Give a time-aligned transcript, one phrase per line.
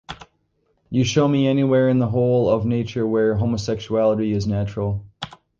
[0.89, 5.05] You show me anywhere in the whole of nature where homosexuality is natural?